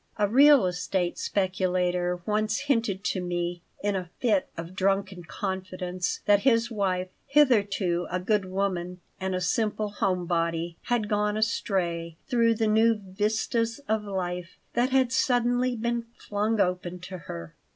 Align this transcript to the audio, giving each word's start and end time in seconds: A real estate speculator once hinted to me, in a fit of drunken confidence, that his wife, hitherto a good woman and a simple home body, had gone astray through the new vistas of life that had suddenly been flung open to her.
A 0.17 0.27
real 0.27 0.65
estate 0.65 1.19
speculator 1.19 2.21
once 2.25 2.61
hinted 2.61 3.03
to 3.03 3.21
me, 3.21 3.61
in 3.83 3.95
a 3.95 4.09
fit 4.17 4.49
of 4.57 4.73
drunken 4.75 5.23
confidence, 5.25 6.21
that 6.25 6.39
his 6.39 6.71
wife, 6.71 7.09
hitherto 7.27 8.07
a 8.09 8.19
good 8.19 8.45
woman 8.45 8.99
and 9.19 9.35
a 9.35 9.39
simple 9.41 9.89
home 9.91 10.25
body, 10.25 10.75
had 10.85 11.07
gone 11.07 11.37
astray 11.37 12.17
through 12.27 12.55
the 12.55 12.65
new 12.65 12.95
vistas 12.95 13.77
of 13.87 14.03
life 14.03 14.57
that 14.73 14.89
had 14.89 15.11
suddenly 15.11 15.75
been 15.75 16.07
flung 16.17 16.59
open 16.59 16.97
to 17.01 17.19
her. 17.19 17.53